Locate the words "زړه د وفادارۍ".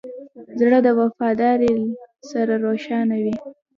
0.59-1.73